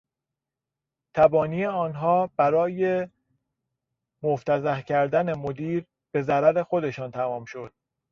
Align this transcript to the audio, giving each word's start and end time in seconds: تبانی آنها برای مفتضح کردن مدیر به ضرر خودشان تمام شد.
تبانی 1.15 1.65
آنها 1.65 2.29
برای 2.37 3.07
مفتضح 4.23 4.81
کردن 4.81 5.33
مدیر 5.33 5.85
به 6.11 6.21
ضرر 6.21 6.63
خودشان 6.63 7.11
تمام 7.11 7.45
شد. 7.45 7.73